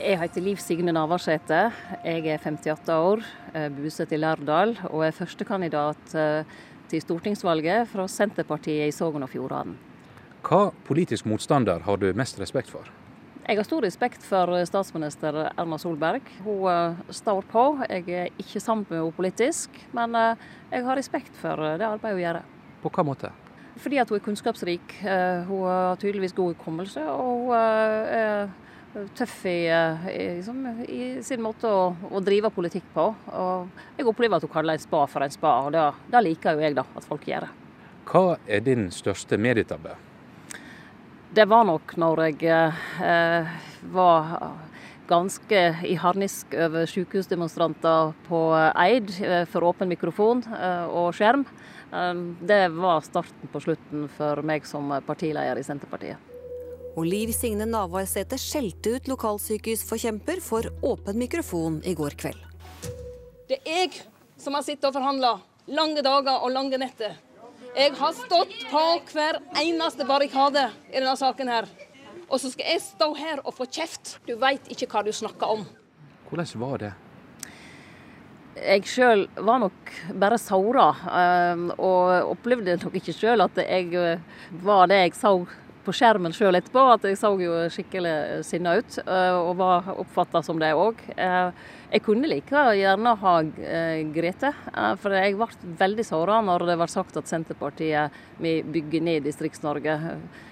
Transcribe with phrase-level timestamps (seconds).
[0.00, 1.58] Jeg heter Liv Signe Navarsete.
[2.00, 3.20] Jeg er 58 år,
[3.76, 6.54] bosatt i Lærdal og er førstekandidat eh,
[6.88, 9.74] til stortingsvalget fra Senterpartiet i Sogn og Fjordane.
[10.46, 12.88] Hva politisk motstander har du mest respekt for?
[13.44, 16.32] Jeg har stor respekt for statsminister Erna Solberg.
[16.46, 17.66] Hun eh, står på.
[17.84, 22.16] Jeg er ikke sammen med henne politisk, men eh, jeg har respekt for det arbeidet
[22.16, 22.40] hun gjør.
[22.80, 23.34] På hva måte?
[23.76, 24.96] Fordi at hun er kunnskapsrik.
[25.04, 27.04] Hun har tydeligvis god hukommelse.
[27.04, 28.48] og hun er
[29.14, 33.06] tøff i, eh, i, liksom, i sin måte å, å, drive politikk på.
[33.38, 36.58] Og jeg opplever at hun kaller en spa for en spa, og det, det liker
[36.58, 37.46] jo jeg da, at folk gjør.
[37.46, 37.74] det.
[38.10, 39.94] Hva er din største medietabbe?
[41.30, 43.52] Det var nok når jeg eh,
[43.94, 44.32] var
[45.10, 48.40] ganske i harnisk over sykehusdemonstranter på
[48.74, 51.46] Eid eh, for åpen mikrofon eh, og skjerm.
[51.90, 56.29] Det var starten på slutten for meg som partileder i Senterpartiet
[56.96, 62.40] og Liv Signe Navarsete skjelte ut lokalsykehusforkjemper for åpen mikrofon i går kveld.
[63.50, 64.02] Det er jeg
[64.40, 65.36] som har sittet og forhandla
[65.70, 67.16] lange dager og lange netter.
[67.76, 71.68] Jeg har stått på hver eneste barrikade i denne saken her.
[72.30, 74.16] Og så skal jeg stå her og få kjeft.
[74.26, 75.64] Du veit ikke hva du snakker om.
[76.30, 76.90] Hvordan var det?
[78.60, 80.88] Jeg sjøl var nok bare såra,
[81.20, 84.22] eh, og opplevde nok ikke sjøl at jeg eh,
[84.66, 85.32] var det jeg så
[85.84, 90.42] på skjermen sjøl etterpå at jeg så jo skikkelig sinna ut, eh, og var oppfatta
[90.44, 91.00] som det òg.
[91.16, 91.52] Eh,
[91.90, 94.52] jeg kunne like gjerne ha eh, grete,
[95.02, 99.96] for jeg ble veldig såra når det ble sagt at Senterpartiet vi bygger ned Distrikts-Norge.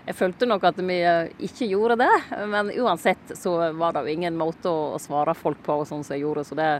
[0.08, 0.98] Jeg følte nok at vi
[1.46, 2.10] ikke gjorde det,
[2.50, 6.24] men uansett så var det jo ingen måte å svare folk på sånn som jeg
[6.24, 6.72] gjorde, så det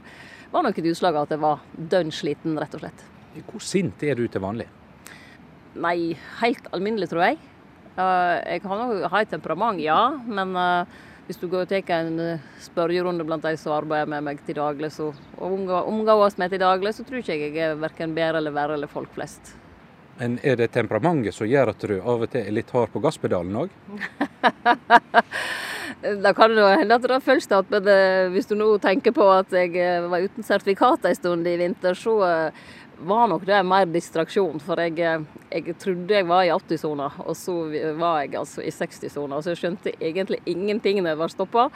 [0.50, 3.06] var nok et utslag av at jeg var dønn sliten, rett og slett.
[3.52, 4.66] Hvor sint er du til vanlig?
[5.78, 7.38] Nei, helt alminnelig, tror jeg.
[7.98, 10.00] Jeg har nok et temperament, ja.
[10.26, 14.26] Men uh, hvis du går og tar en uh, spørjerunde blant de som arbeider med
[14.28, 17.80] meg til daglig, så, og omgås meg til daglig, så tror ikke jeg jeg er
[17.80, 19.56] verken bedre eller verre eller folk flest.
[20.18, 23.02] Men er det temperamentet som gjør at du av og til er litt hard på
[23.02, 23.74] gasspedalen òg?
[26.24, 29.54] da kan det hende at det føles føltes men hvis du nå tenker på at
[29.54, 29.78] jeg
[30.10, 32.18] var uten sertifikat en stund i vinter, så
[32.98, 34.60] var nok det mer distraksjon.
[34.62, 37.54] For jeg, jeg trodde jeg var i 80-sona, og så
[37.98, 39.40] var jeg altså i 60-sona.
[39.42, 41.66] Så jeg skjønte egentlig ingenting når jeg var stoppa.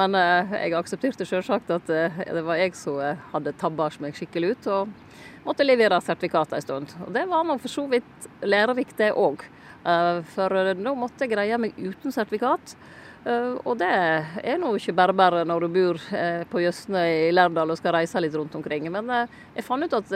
[0.00, 4.16] Men eh, jeg aksepterte selvsagt at eh, det var jeg som eh, hadde tabba meg
[4.16, 4.70] skikkelig ut.
[4.78, 6.96] Og måtte levere sertifikat en stund.
[7.06, 9.44] Og det var nå for så vidt lærerikt, det òg.
[9.84, 12.76] For nå måtte jeg greie meg uten sertifikat.
[13.24, 17.30] Uh, og det er nå ikke bare bare når du bor uh, på Jøsne i
[17.32, 18.90] Lærdal og skal reise litt rundt omkring.
[18.92, 19.12] Men
[19.54, 20.12] jeg fant ut at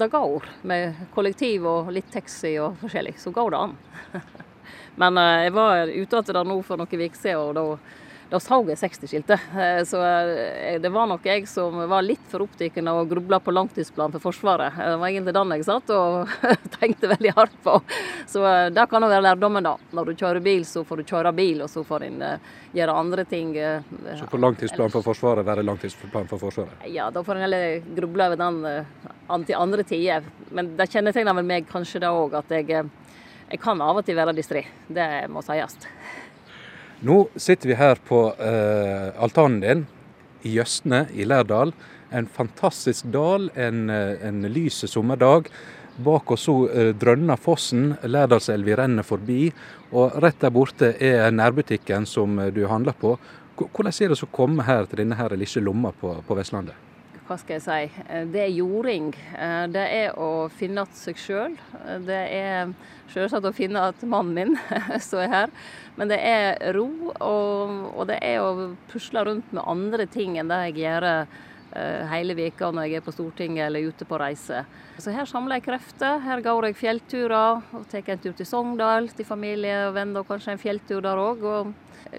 [0.00, 3.14] det går med kollektiv og litt taxi og forskjellig.
[3.18, 3.76] Så går det an.
[5.00, 7.66] Men jeg var ute igjen nå for noen uker siden, og da
[8.30, 9.46] da så jeg 60-skiltet.
[9.58, 13.40] Eh, så eh, det var nok jeg som var litt for opptatt av å gruble
[13.42, 14.76] på langtidsplanen for Forsvaret.
[14.78, 16.30] Det var egentlig den jeg satt og
[16.78, 17.74] tenkte veldig hardt på.
[18.30, 19.74] Så eh, det kan jo være lærdommen, da.
[19.98, 22.22] Når du kjører bil, så får du kjøre bil, og så får en
[22.76, 23.50] gjøre andre ting.
[24.20, 26.86] Så på langtidsplanen for Forsvaret være langtidsplanen for Forsvaret?
[26.86, 30.30] Ja, da får en heller gruble over den til andre tider.
[30.54, 32.86] Men det kjennetegner vel meg kanskje det òg, at jeg,
[33.50, 34.68] jeg kan av og til være distré.
[34.86, 35.80] Det må sies.
[37.00, 39.86] Nå sitter vi her på eh, altanen din
[40.44, 41.72] i Jøsne i Lærdal.
[42.12, 45.48] En fantastisk dal, en, eh, en lys sommerdag.
[46.04, 49.48] Bak oss så eh, drønner fossen, Lærdalselva renner forbi.
[49.96, 53.16] Og rett der borte er nærbutikken som eh, du handler på.
[53.56, 56.89] Hvordan er det å komme her til denne her lille lomma på, på Vestlandet?
[57.30, 59.12] Hva skal jeg si, det er jording.
[59.70, 61.52] Det er å finne igjen seg sjøl.
[62.02, 62.72] Det er
[63.12, 64.56] selvsagt å finne igjen mannen min
[65.06, 65.52] som er her.
[65.94, 70.50] Men det er ro, og, og, det er å pusle rundt med andre ting enn
[70.50, 71.06] det jeg gjør
[72.10, 74.64] hele veka når jeg er på Stortinget eller ute på reise.
[74.98, 76.18] Så her samler jeg krefter.
[76.24, 80.32] Her går jeg fjellturer og tar en tur til Sogndal til familie og venner, og
[80.32, 81.46] kanskje en fjelltur der òg.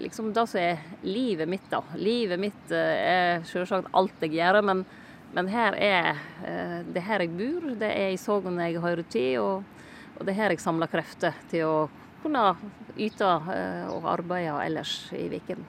[0.00, 1.82] Liksom det som er livet mitt, da.
[2.00, 4.62] Livet mitt er selvsagt alt jeg gjør.
[4.64, 4.86] men
[5.32, 6.08] men her er
[6.44, 9.86] eh, det er her jeg bor, det er i Sogn jeg hører til, og,
[10.18, 11.76] og det er her jeg samler krefter til å
[12.22, 12.52] kunne
[13.00, 15.64] yte eh, og arbeide ellers i Viken.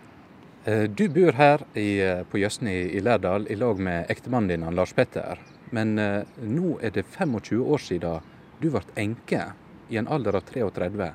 [0.68, 1.88] Eh, du bor her i,
[2.30, 5.40] på Jøsne i, i Lærdal i lag med ektemannen din Lars Petter.
[5.74, 9.48] Men nå er det 25 år siden du ble enke
[9.90, 11.08] i en alder av 33.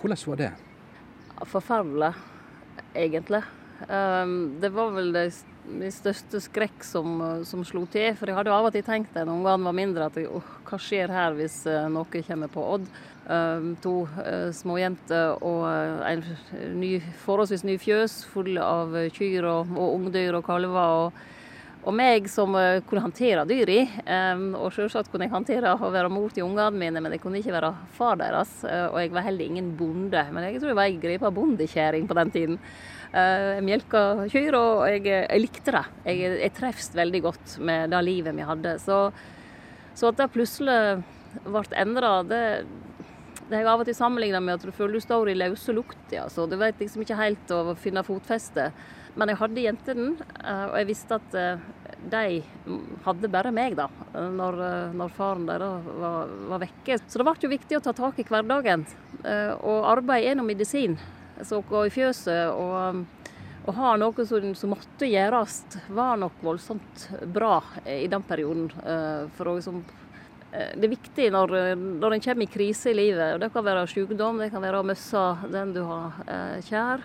[0.00, 0.48] Hvordan var det?
[1.52, 2.10] Forferdelig,
[2.94, 3.44] egentlig.
[3.88, 5.24] Um, det var vel det,
[5.68, 8.14] min største skrekk som, som, slo til.
[8.18, 10.54] For jeg hadde jo av og til tenkt det noen ungene var mindre at oh,
[10.68, 12.88] hva skjer her hvis uh, noe kommer på Odd?
[13.24, 16.24] Um, to uh, småjenter og en
[16.76, 20.98] ny, forholdsvis ny fjøs full av kyr og, og ungdyr og kalver.
[21.06, 21.30] og
[21.84, 22.54] og meg som
[22.88, 23.82] kunne håndtere dyra.
[24.08, 27.42] Um, og selvsagt kunne jeg håndtere å være mor til ungene mine, men jeg kunne
[27.42, 28.54] ikke være far deres.
[28.64, 30.22] Og jeg var heller ingen bonde.
[30.32, 32.56] Men jeg tror jeg var ei gripa bondekjerring på den tiden.
[33.14, 35.84] Jeg melka kyr, og jeg, jeg, likte det.
[36.02, 38.72] Jeg, jeg treffes veldig godt med det livet vi hadde.
[38.82, 38.96] Så,
[39.94, 40.78] så at det plutselig
[41.44, 42.42] ble endra, det,
[43.44, 45.72] det har jeg av og til sammenligna med at du føler du står i løse
[45.76, 46.04] lukt.
[46.14, 46.26] Ja.
[46.32, 48.70] Så du vet liksom ikke helt å finne fotfeste.
[49.14, 51.66] Men jeg hadde jentene, eh, og jeg visste at eh,
[52.10, 52.22] de
[53.04, 56.98] hadde bare meg, da, når, eh, når faren deres var, var, vekke.
[57.04, 58.86] Så det ble jo viktig å ta tak i hverdagen.
[59.24, 60.98] Og arbeid er nå medisin.
[61.42, 63.02] Så å gå i fjøset og,
[63.64, 67.58] og ha noe som, som, måtte gjøres, var nok voldsomt bra
[67.88, 68.70] i den perioden.
[69.36, 69.82] For liksom
[70.54, 71.52] det er viktig når,
[71.98, 73.34] når en kommer i krise i livet.
[73.34, 76.20] og Det kan være sykdom, det kan være å miste den du har
[76.62, 77.02] kjær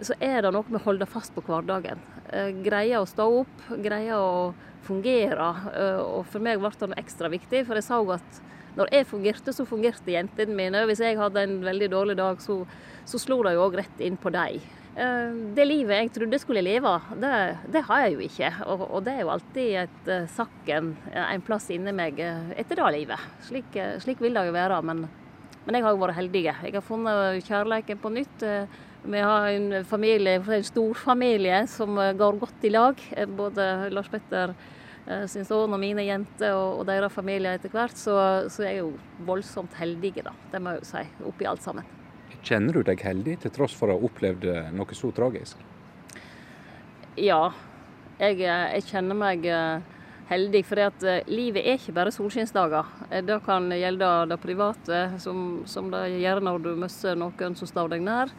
[0.00, 2.00] så er det noe med å holde fast på hverdagen.
[2.32, 4.52] Eh, greie å stå opp, greie å
[4.86, 5.50] fungere.
[5.72, 8.40] Eh, og for meg ble det ekstra viktig, for jeg så at
[8.78, 10.84] når jeg fungerte, så fungerte jentene mine.
[10.88, 12.62] Hvis jeg hadde en veldig dårlig dag, så,
[13.08, 14.60] så slo det jo òg rett inn på dem.
[14.92, 17.32] Eh, det livet jeg trodde skulle leve, det,
[17.72, 18.52] det har jeg jo ikke.
[18.66, 23.28] Og, og, det er jo alltid et sakken en plass inni meg etter det livet.
[23.48, 24.80] Slik, slik vil det jo være.
[24.88, 25.04] Men,
[25.66, 26.46] men jeg har jo vært heldig.
[26.50, 28.48] Jeg har funnet kjærligheten på nytt.
[29.04, 33.00] Vi har en familie, en storfamilie som eh, går godt i lag.
[33.10, 34.68] Eh, både Lars Petter eh,
[35.26, 37.96] sin sønn og mine jenter og, og deres familie etter hvert.
[37.98, 38.14] Så,
[38.52, 38.92] så jeg er jo
[39.26, 40.34] voldsomt heldige, da.
[40.52, 41.88] Det må jeg jo si, oppi alt sammen.
[42.42, 45.60] Kjenner du deg heldig, til tross for å ha opplevd noe så tragisk?
[47.18, 47.52] Ja,
[48.18, 49.46] jeg, jeg kjenner meg
[50.30, 50.62] heldig.
[50.66, 50.80] For
[51.30, 52.88] livet er ikke bare solskinnsdager.
[53.26, 57.94] Det kan gjelde det private, som, som det gjør når du mister noen som står
[57.94, 58.32] deg nær.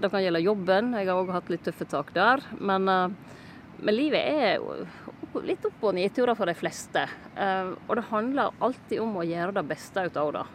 [0.00, 0.94] Det kan gjelde jobben.
[0.96, 2.42] Jeg har òg hatt litt tøffe tak der.
[2.60, 3.40] Men, eh,
[3.80, 4.62] men livet er
[5.44, 7.06] litt opp- og nedturer for de fleste.
[7.36, 10.46] Eh, og det handler alltid om å gjøre det beste ut av det.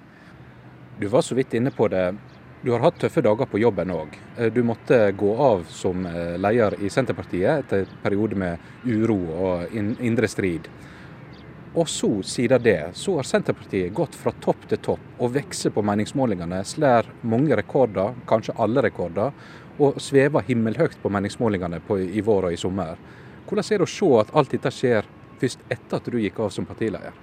[1.00, 2.16] Du var så vidt inne på det.
[2.62, 4.18] Du har hatt tøffe dager på jobben òg.
[4.38, 6.08] Eh, du måtte gå av som
[6.38, 10.70] leder i Senterpartiet etter en periode med uro og indre strid.
[11.76, 15.84] Og så, siden det, så har Senterpartiet gått fra topp til topp og vokser på
[15.84, 19.34] meningsmålingene, slår mange rekorder, kanskje alle rekorder,
[19.76, 22.96] og svever himmelhøyt på meningsmålingene på, i vår og i sommer.
[23.46, 25.08] Hvordan er det å se at alt dette skjer
[25.38, 27.14] først etter at du gikk av som partileder?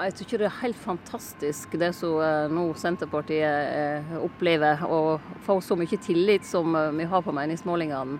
[0.00, 5.58] Jeg syns det er helt fantastisk det som eh, nå Senterpartiet eh, opplever, å få
[5.64, 8.16] så mye tillit som eh, vi har på meningsmålingene.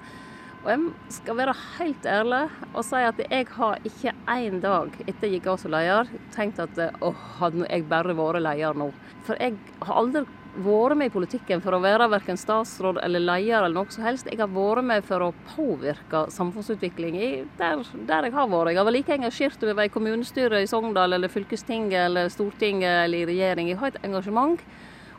[0.60, 2.40] Og jeg skal være helt ærlig
[2.74, 6.60] og si at jeg har ikke én dag etter jeg gikk av som leder, tenkt
[6.60, 8.90] at åh, hadde jeg bare vært leder nå.
[9.24, 10.26] For jeg har aldri
[10.60, 14.28] vært med i politikken for å være verken statsråd eller leder eller noe som helst.
[14.28, 17.16] Jeg har vært med for å påvirke samfunnsutvikling
[17.56, 18.74] der, der jeg har vært.
[18.74, 22.28] Jeg har vært like engasjert om jeg var i kommunestyret i Sogndal eller fylkestinget eller
[22.28, 23.72] Stortinget eller i regjering.
[23.72, 24.60] Jeg har et engasjement,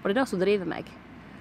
[0.02, 0.94] og det er det som driver meg.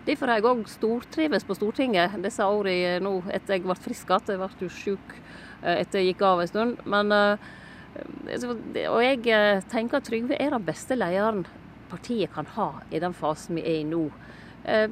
[0.06, 4.30] Derfor har jeg òg stortrives på Stortinget disse årene nå etter jeg ble frisk igjen.
[4.32, 5.12] Jeg ble jo sjuk
[5.60, 6.80] eh, etter jeg gikk av en stund.
[6.88, 11.44] Men, eh, og jeg eh, tenker at Trygve er den beste lederen
[11.90, 14.06] partiet kan ha i den fasen vi er i nå.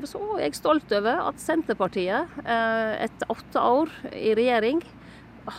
[0.09, 4.81] Så er jeg stolt over at Senterpartiet etter åtte år i regjering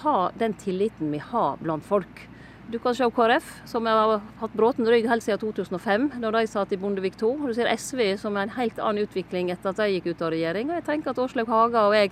[0.02, 2.26] har den tilliten vi har blant folk.
[2.70, 6.74] Du kan se KrF, som har hatt bråten rygg helt siden 2005, da de satt
[6.76, 7.48] i Bondevik II.
[7.50, 10.30] Du ser SV, som er en helt annen utvikling etter at de gikk ut av
[10.36, 10.70] regjering.
[10.70, 12.12] Og jeg tenker at Åslaug Haga og jeg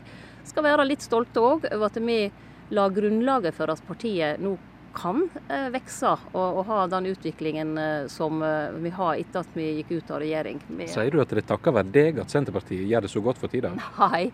[0.49, 2.17] skal være litt stolte òg over at vi
[2.73, 4.55] la grunnlaget for at partiet nå
[4.96, 9.58] kan eh, vokse og, og, ha den utviklingen eh, som eh, vi har etter at
[9.58, 10.62] vi gikk ut av regjering.
[10.67, 13.41] Vi, Sier du at det er takket være deg at Senterpartiet gjør det så godt
[13.41, 13.74] for tida?
[14.01, 14.27] Nei,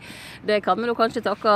[0.46, 1.56] det kan vi nå kanskje takke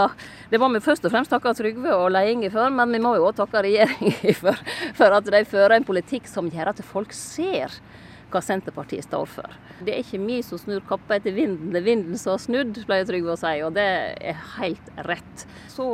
[0.52, 3.28] Det må vi først og fremst takke Trygve og ledelsen for, men vi må jo
[3.30, 4.66] òg takke regjeringen for,
[4.98, 7.74] for at de fører en politikk som gjør at folk ser
[8.28, 9.54] hva Senterpartiet står for.
[9.80, 12.82] Det er ikke vi som snur kappa etter vinden, det er vinden som har snudd,
[12.90, 15.46] pleier Trygve å si, og det er helt rett.
[15.72, 15.88] Så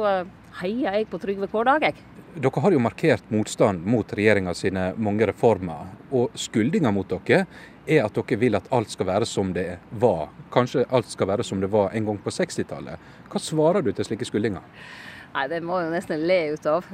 [0.64, 2.13] heier jeg på Trygve hver dag, jeg.
[2.34, 5.92] Dere har jo markert motstand mot regjeringa sine mange reformer.
[6.10, 7.44] Og skyldinga mot dere
[7.86, 9.68] er at dere vil at alt skal være som det
[10.02, 10.32] var.
[10.54, 13.12] Kanskje alt skal være som det var en gang på 60-tallet.
[13.30, 14.66] Hva svarer du til slike skyldinger?
[15.34, 16.90] Nei, Det må jeg nesten le ut av.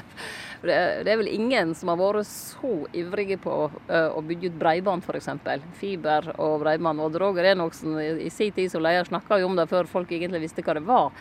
[0.64, 5.28] det er vel ingen som har vært så ivrige på å bygge ut bredbånd, f.eks.
[5.76, 7.04] Fiber og bredbånd.
[7.04, 10.46] Og Roger Enoksen i sin tid som leder snakka jo om det før folk egentlig
[10.48, 11.12] visste hva det var.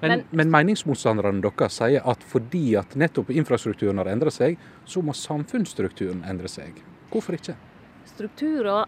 [0.00, 5.02] Men, men, men meningsmotstanderne deres sier at fordi at nettopp infrastrukturen har endret seg, så
[5.02, 6.78] må samfunnsstrukturen endre seg.
[7.12, 7.56] Hvorfor ikke?
[8.08, 8.86] Strukturer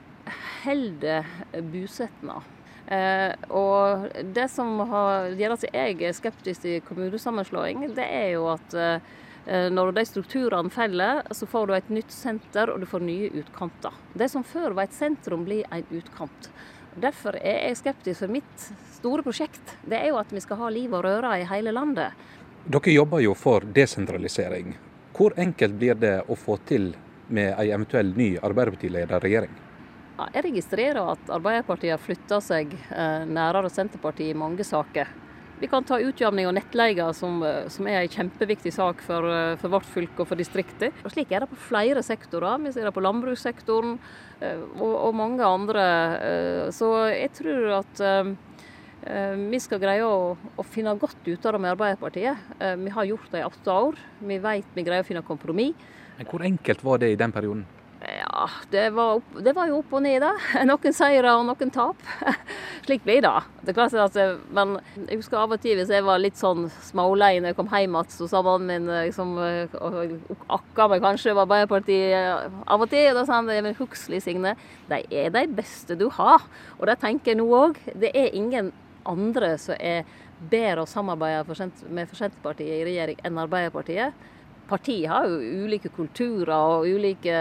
[0.64, 1.26] holder
[1.72, 2.46] bosetnad.
[2.90, 8.48] Eh, og det som har, gjør at jeg er skeptisk til kommunesammenslåing, det er jo
[8.50, 13.06] at eh, når de strukturene faller, så får du et nytt senter og du får
[13.06, 13.94] nye utkanter.
[14.14, 16.50] Det som før var et sentrum, blir en utkant.
[16.98, 18.64] Derfor er jeg skeptisk, for mitt
[18.96, 22.16] store prosjekt det er jo at vi skal ha liv og røre i hele landet.
[22.66, 24.74] Dere jobber jo for desentralisering.
[25.16, 26.90] Hvor enkelt blir det å få til
[27.30, 29.52] med en eventuell ny Arbeiderpartiledet regjering?
[30.20, 35.08] Jeg registrerer at Arbeiderpartiet har flytta seg eh, nærere Senterpartiet i mange saker.
[35.60, 39.56] Vi kan ta utjamning og nettleie, som, eh, som, er en kjempeviktig sak for, eh,
[39.60, 40.94] for vårt fylke og for distriktet.
[41.04, 42.62] Og slik er det på flere sektorer.
[42.64, 43.98] Vi ser det på landbrukssektoren
[44.40, 46.70] og, og mange andre.
[46.72, 48.00] Så jeg tror at
[49.50, 52.36] vi skal greie å, å, finne godt ut av det med Arbeiderpartiet.
[52.80, 54.00] Vi har gjort det i åtte år.
[54.20, 55.76] Vi vet vi greier å finne kompromiss.
[56.24, 57.66] Hvor enkelt var det i den perioden?
[58.70, 60.30] Det var, opp, det var, jo opp og ned, da.
[60.68, 62.00] Noen seire og noen tap.
[62.86, 63.32] Slik blir det.
[63.66, 64.16] det klart at,
[64.54, 67.68] men jeg husker av og til hvis jeg var litt sånn smålei når jeg kom
[67.72, 69.34] hjem igjen, så sa mannen min liksom,
[70.48, 73.10] akka meg kanskje var Arbeiderpartiet av og til.
[73.10, 74.56] Og da sa han men Huxley, Signe,
[74.88, 76.46] de er de beste du har.
[76.78, 77.80] Og det tenker jeg nå òg.
[77.92, 78.72] Det er ingen
[79.08, 80.08] andre som er
[80.50, 81.44] bedre å samarbeide
[81.92, 84.28] med for Senterpartiet i regjering enn Arbeiderpartiet.
[84.70, 87.36] Partiet har jo ulike kulturer og ulike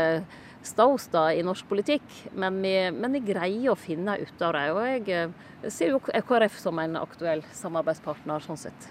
[0.65, 4.65] ståsted i norsk politikk, men vi, men vi, greier å finne ut av det.
[4.75, 5.31] Og jeg,
[5.63, 8.89] jeg ser jo KrF som en aktuell samarbeidspartner sånn sett.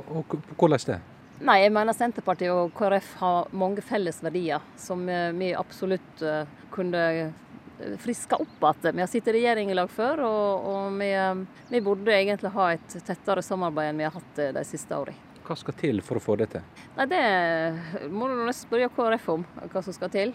[0.00, 1.00] Og hvordan det?
[1.40, 5.06] Nei, jeg mener Senterpartiet og KrF har mange felles verdier som
[5.38, 7.04] vi absolutt eh, kunne
[7.98, 8.96] friske opp igjen.
[8.96, 11.10] Vi har sittet i regjering i lag før, og, og vi,
[11.70, 15.29] vi, burde egentlig ha et tettere samarbeid enn vi har hatt de siste årene.
[15.50, 16.62] Hva skal til for å få det til?
[16.94, 19.42] Nei, Det må du nesten spørre KrF om,
[19.72, 20.30] hva som skal til.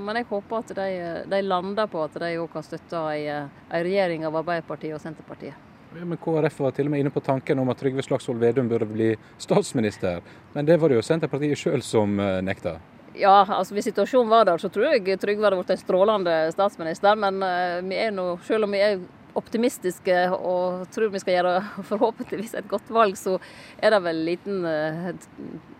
[0.00, 0.86] Men jeg håper at de,
[1.28, 3.50] de lander på at de òg kan støtte en
[3.84, 5.58] regjering av Arbeiderpartiet og Senterpartiet.
[5.94, 8.72] Ja, men KrF var til og med inne på tanken om at Trygve Slagsvold Vedum
[8.72, 10.24] burde bli statsminister.
[10.56, 12.78] Men det var det jo Senterpartiet sjøl som eh, nekta.
[13.14, 17.14] Ja, altså hvis situasjonen var der, så tror jeg Trygve hadde blitt en strålende statsminister.
[17.20, 19.04] Men uh, vi er nå, selv om vi er
[19.38, 21.54] optimistiske og tror vi skal gjøre
[21.90, 23.38] forhåpentligvis et godt valg, så
[23.78, 25.12] er det vel liten eh,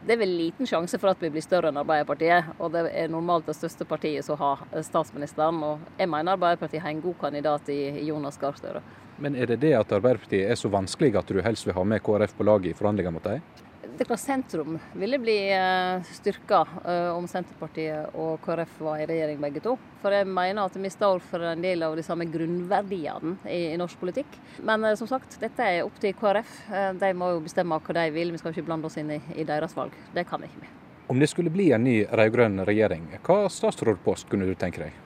[0.05, 2.51] det er vel liten sjanse for at vi blir større enn Arbeiderpartiet.
[2.59, 5.63] Og det er normalt det største partiet som har statsministeren.
[5.65, 8.83] Og jeg mener Arbeiderpartiet har en god kandidat i Jonas Gahr Støre.
[9.17, 12.03] Men er det det at Arbeiderpartiet er så vanskelig at du helst vil ha med
[12.05, 13.64] KrF på laget i forhandlinger mot dem?
[13.99, 19.41] Det klart sentrum ville bli eh, styrka eh, om Senterpartiet og KrF var i regjering
[19.43, 19.77] begge to.
[20.03, 24.01] For jeg mener at vi står for en del av de samme grunnverdiene i, norsk
[24.01, 24.39] politikk.
[24.67, 26.55] Men eh, som sagt, dette er opp til KrF.
[27.01, 28.35] De må jo bestemme hva de vil.
[28.35, 29.95] Vi skal ikke blande oss inn i, i deres valg.
[30.15, 30.73] Det kan ikke vi.
[31.13, 35.03] Om det skulle bli en ny rød-grønn regjering, hva statsrådpost kunne du tenke deg?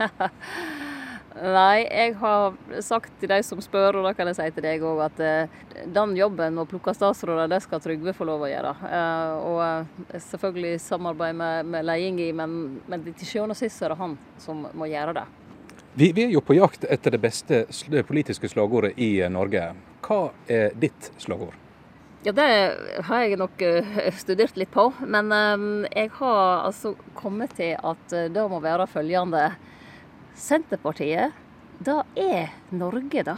[1.38, 4.82] Nei, jeg har sagt til de som spør, og da kan jeg si til deg
[4.82, 5.52] òg, at eh,
[5.86, 8.72] den jobben å plukke statsråder, det skal Trygve få lov å gjøre.
[8.88, 12.58] Eh, og eh, selvfølgelig samarbeid med, med ledelsen, men,
[12.90, 15.24] men til sjuende og sist er det han som må gjøre det.
[15.94, 17.62] Vi, vi, er jo på jakt etter det beste
[18.10, 19.70] politiske slagordet i Norge.
[20.02, 20.20] Hva
[20.50, 21.54] er ditt slagord?
[22.26, 22.50] Ja, Det
[23.06, 23.62] har jeg nok
[24.18, 24.90] studert litt på.
[25.00, 25.30] Men
[25.88, 29.48] jeg har altså kommet til at det må være følgende.
[30.38, 31.36] Senterpartiet,
[31.80, 33.36] det er Norge, da.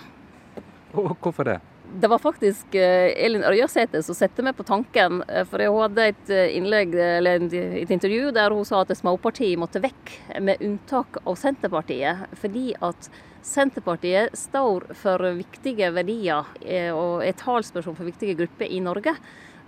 [0.93, 1.61] Og Hvorfor det?
[2.01, 5.21] Det var faktisk eh, Elin Ørjasæter som satte meg på tanken.
[5.29, 9.61] Eh, for hun hadde et eh, innlegg, eller et intervju der hun sa at småpartiet
[9.61, 12.25] måtte vekk, med unntak av Senterpartiet.
[12.41, 13.11] Fordi at
[13.45, 16.47] Senterpartiet står for viktige verdier
[16.95, 19.17] og er talsperson for viktige grupper i Norge.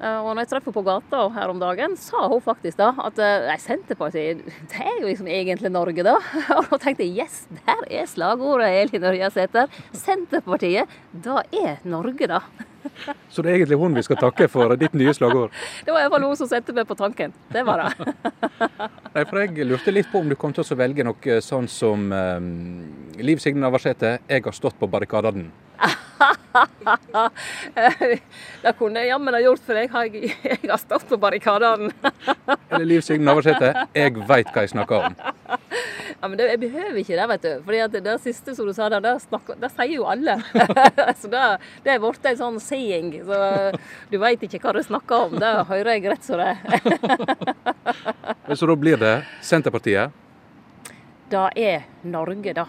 [0.00, 2.90] Eh, og når jeg traff henne på gata her om dagen, sa hun faktisk da
[3.06, 6.16] at eh, nei, Senterpartiet, det er jo liksom egentlig Norge, da.
[6.58, 9.82] Og da tenkte jeg yes, der er slagordet, Elin Ørjasæter.
[9.94, 12.42] Senterpartiet, da er Norge, da.
[13.32, 15.54] Så det er egentlig hun vi skal takke for ditt nye slagord?
[15.86, 17.32] Det var iallfall hun som sendte meg på tanken.
[17.52, 18.14] Det var det.
[19.14, 22.10] Nei, for Jeg lurte litt på om du kom til å velge noe sånn som
[22.12, 22.50] um,
[23.16, 25.48] Liv Signe Navarsete, 'Jeg har stått på barrikadene'.
[28.62, 31.90] det kunne jeg jammen ha gjort, for jeg har, jeg har stått på barrikadene.
[32.70, 35.14] Eller Liv Signe Navarsete, jeg veit hva jeg snakker om.
[36.24, 37.62] Ja, men det, Jeg behøver ikke det, vet du.
[37.66, 40.38] Fordi det siste som du sa der, det, snakker, det sier jo alle.
[41.20, 41.42] så det,
[41.84, 43.10] det er blitt en sånn saying.
[43.26, 43.36] Så
[44.08, 45.34] du veit ikke hva du snakker om.
[45.42, 46.56] Det hører jeg rett som det
[48.56, 49.12] Så da blir det
[49.44, 50.16] Senterpartiet?
[51.28, 52.64] Det er Norge, da.